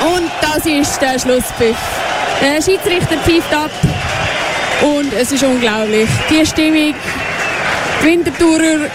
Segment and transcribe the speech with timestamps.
[0.00, 1.76] Und das ist der Schlusspfiff.
[2.40, 3.70] Der Schiedsrichter pfeift ab
[4.82, 6.08] und es ist unglaublich.
[6.30, 6.94] Die Stimmung,
[8.00, 8.88] die Wintertourer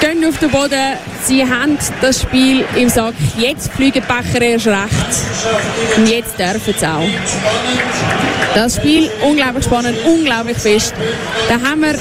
[0.00, 3.14] gehen auf den Boden, sie haben das Spiel im Sack.
[3.36, 5.96] Jetzt fliegen Becher erst recht.
[5.96, 7.08] Und jetzt dürfen sie auch.
[8.54, 10.92] Das Spiel unglaublich spannend, unglaublich fest.
[11.48, 11.94] Da haben wir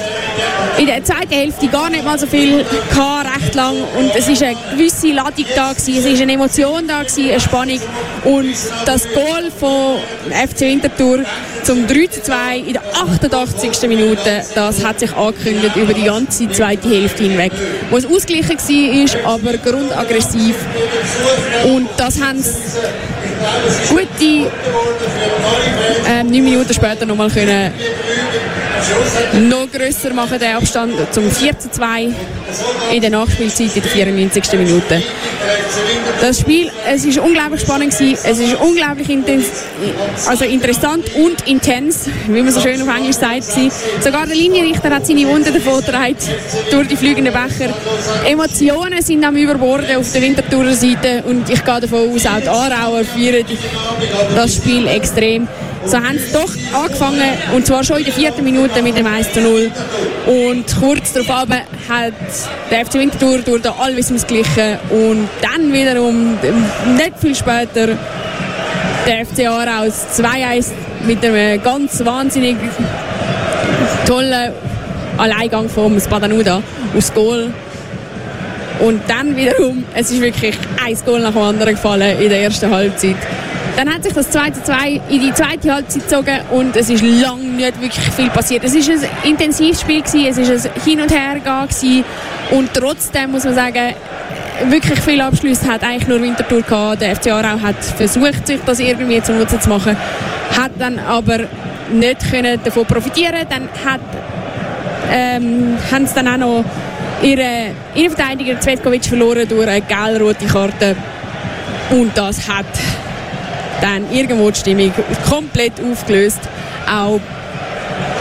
[0.77, 3.75] in der zweiten Hälfte gar nicht mal so viel gehabt, recht lang.
[3.97, 7.39] Und es ist eine gewisse Ladung da gewesen, es ist eine Emotion da gewesen, eine
[7.39, 7.79] Spannung.
[8.23, 8.55] Und
[8.86, 9.97] das Goal von
[10.29, 11.19] FC Winterthur
[11.64, 13.88] zum 3 zu 2 in der 88.
[13.88, 17.52] Minute, das hat sich angekündigt über die ganze zweite Hälfte hinweg.
[17.89, 20.55] Wo es ausgeglichen war, aber grundaggressiv.
[21.66, 22.43] Und das haben
[23.89, 24.52] gute
[26.07, 27.71] ähm, neun Minuten später nochmal können
[29.49, 32.09] noch grösser machen, den Abstand zum 4 zu 2
[32.91, 34.44] in der Nachspielzeit in der 94.
[34.53, 35.03] Minute.
[36.19, 39.45] Das Spiel, es ist unglaublich spannend gewesen, es ist unglaublich intens,
[40.27, 43.47] also interessant und intens, wie man so schön auf Englisch sagt.
[43.47, 43.71] Gewesen.
[44.01, 46.16] Sogar der Linienrichter hat seine Wunden davon getragen
[46.69, 47.73] durch die fliegenden Becher.
[48.27, 52.49] Emotionen sind am Überborden auf der Winterthurer Seite und ich gehe davon aus, auch die
[52.49, 53.45] Aarauer feiern
[54.35, 55.47] das Spiel extrem.
[55.85, 59.33] So haben sie doch angefangen, und zwar schon in der vierten Minute mit dem 1
[59.33, 59.71] zu 0.
[60.27, 62.13] Und kurz darauf hat
[62.69, 66.38] der FC Winterthur durch den Alvis ausgeglichen und dann wiederum,
[66.95, 67.97] nicht viel später,
[69.07, 70.67] der FC Aarau 2-1
[71.07, 72.57] mit einem ganz wahnsinnig
[74.05, 74.51] tollen
[75.17, 76.61] Alleingang vom Spadanuda
[76.95, 77.51] aus Goal.
[78.79, 82.69] Und dann wiederum, es ist wirklich ein Goal nach dem anderen gefallen in der ersten
[82.69, 83.16] Halbzeit.
[83.75, 87.03] Dann hat sich das 2 zu 2 in die zweite Halbzeit gezogen und es ist
[87.03, 88.63] lang nicht wirklich viel passiert.
[88.63, 92.03] Es ist ein intensives Spiel gewesen, es ist ein Hin- und Her gewesen
[92.52, 93.94] und trotzdem muss man sagen,
[94.69, 97.02] wirklich viele Abschlüsse hat eigentlich nur Winterthur gehabt.
[97.02, 99.95] Der FC Aarau hat versucht, sich das irgendwie zum Nutzen zu machen,
[100.58, 101.39] hat dann aber
[101.91, 103.45] nicht können davon profitieren.
[103.50, 104.02] Dann hat,
[105.12, 106.66] ähm, haben sie dann auch noch
[107.24, 110.95] ihren Innenverteidiger Zvetkovic verloren durch eine gelb-rote Karte
[111.91, 112.66] und das hat
[113.81, 114.94] dann irgendwo die Stimmung
[115.30, 116.40] komplett aufgelöst.
[116.90, 117.19] Auch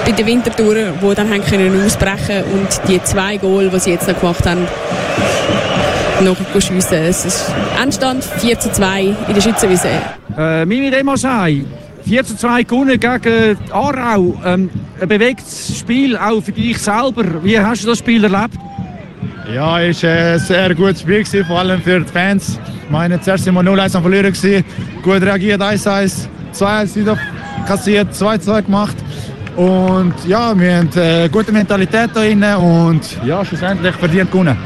[0.05, 4.09] bei den Wintertouren, die dann haben können ausbrechen und die zwei Goal, die sie jetzt
[4.09, 4.67] noch gemacht haben,
[6.25, 6.99] noch schiessen.
[6.99, 9.89] Es ist Endstand 4 zu 2 in der Schützenwiese.
[10.37, 11.65] Äh, Mimi Remasai,
[12.07, 14.35] 4 zu 2 gewonnen gegen Aarau.
[14.45, 17.25] Ähm, ein bewegtes Spiel auch für dich selber.
[17.43, 18.59] Wie hast du das Spiel erlebt?
[19.53, 22.61] Ja, war ein sehr gutes Spiel, gewesen, vor allem für die Fans.
[22.85, 24.33] Ich meine, zuerst waren wir 0-1 am Verlieren.
[24.33, 24.65] Gewesen.
[25.03, 27.19] Gut reagiert, 1-1, 2-1 wieder
[27.67, 28.97] kassiert, 2-2 gemacht.
[29.57, 34.57] Und ja, wir haben eine gute Mentalität da drin und ja, schlussendlich verdient gewonnen.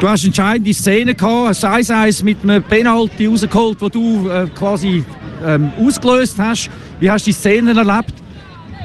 [0.00, 5.04] Du hast entscheidende Szenen gehabt, ein 1-1 mit einem Penalty rausgeholt, wo du äh, quasi
[5.46, 6.68] ähm, ausgelöst hast.
[6.98, 8.23] Wie hast du die Szenen erlebt?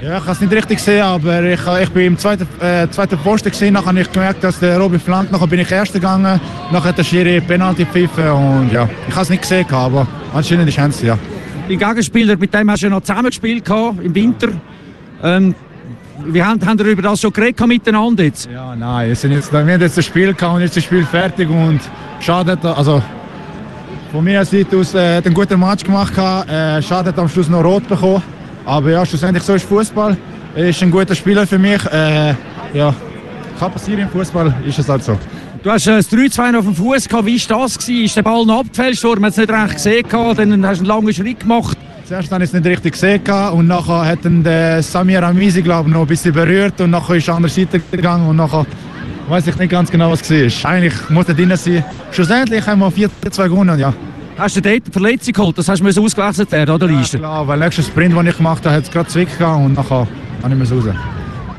[0.01, 3.17] Ja, ich habe es nicht richtig gesehen, aber ich, ich bin im zweiten, äh, zweiten
[3.17, 3.73] Posten gesehen.
[3.73, 5.29] Nachher habe ich gemerkt, dass der Robin flankt.
[5.29, 6.39] Nachher bin ich Erster gegangen.
[6.71, 10.69] Nachher hat der Schiri Penalty pfiffen und ja, ich habe es nicht gesehen, aber anscheinend
[10.69, 11.19] die Chance, ja.
[11.67, 14.47] Die Gegenspieler, mit dem hast du ja noch zusammengespielt im Winter.
[15.21, 15.53] Ähm,
[16.25, 18.49] wie haben, haben ihr über das schon geredet miteinander jetzt?
[18.51, 20.83] Ja, nein, wir, sind jetzt, wir haben jetzt das Spiel gehabt und jetzt ist das
[20.85, 21.81] Spiel fertig und
[22.21, 23.01] schade, also
[24.13, 27.49] von mir Seite aus äh, hat einen guten Match gemacht, äh, schade hat am Schluss
[27.49, 28.23] noch rot bekommen.
[28.65, 30.17] Aber ja, schlussendlich so ist Fußball.
[30.55, 31.83] Er ist ein guter Spieler für mich.
[31.85, 32.33] Äh,
[32.73, 32.93] ja,
[33.59, 35.17] kann passieren im Fußball, ist es halt so.
[35.63, 37.25] Du hast äh, das 3-2 auf dem Fuß gehabt.
[37.25, 37.77] Wie war das?
[37.77, 38.05] Gewesen?
[38.05, 39.21] Ist der Ball noch abgefälscht worden?
[39.21, 40.05] Man hat es nicht recht gesehen.
[40.09, 41.77] Dann hast du einen langen Schritt gemacht.
[42.05, 43.21] Zuerst habe ich es nicht richtig gesehen
[43.53, 47.17] und nachher hat dann der Samir Amisi glaube ich, noch ein bisschen berührt und nachher
[47.17, 48.65] ist er an der Seite gegangen und nachher
[49.27, 50.71] weiß ich nicht ganz genau, was es war.
[50.71, 51.85] Eigentlich muss er drin sein.
[52.11, 53.93] Schlussendlich haben wir 4-2 gewonnen, ja.
[54.39, 55.57] Hast du dort eine Verletzung geholt?
[55.57, 58.73] Das hast du ausgewechselt werden, oder Ja, klar, weil nächsten Sprint, den ich gemacht habe,
[58.73, 60.07] hat es gerade Zwick gegangen und nachher
[60.41, 60.85] habe ich es raus.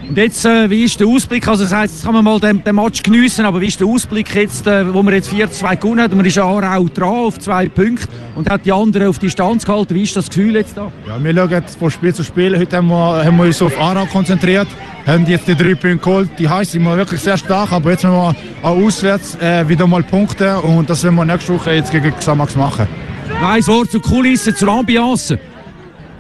[0.09, 1.47] Und jetzt, äh, wie ist der Ausblick?
[1.47, 3.87] Also das heisst, jetzt kann man mal den, den Match geniessen, aber wie ist der
[3.87, 6.15] Ausblick jetzt, äh, wo man jetzt 4-2 gewonnen hat?
[6.15, 9.95] Man ist auch dran auf zwei Punkte und hat die anderen auf Distanz gehalten.
[9.95, 10.91] Wie ist das Gefühl jetzt da?
[11.07, 12.59] Ja, wir schauen jetzt von Spiel zu Spiel.
[12.59, 14.69] Heute haben wir, haben wir uns auf Aarau konzentriert,
[15.07, 16.31] haben jetzt die drei Punkte geholt.
[16.39, 20.03] Die heißt wir wirklich sehr stark, aber jetzt müssen wir auch auswärts äh, wieder mal
[20.03, 22.87] punkten und das werden wir nächste Woche jetzt gegen Xamax machen.
[23.43, 25.39] Ein Wort zur Kulisse, zur Ambiance.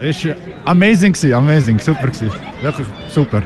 [0.00, 0.34] Es war
[0.64, 2.30] amazing, gewesen, amazing, super gewesen.
[2.62, 3.42] Wirklich super.